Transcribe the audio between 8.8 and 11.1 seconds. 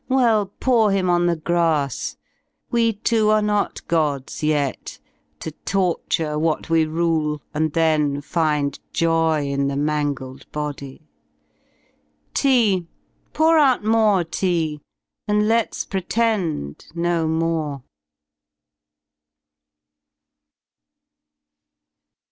joy in the mangled bodv.